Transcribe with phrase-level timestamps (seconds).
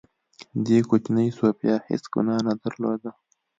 [0.65, 3.11] دې کوچنۍ سوفیا هېڅ ګناه نه درلوده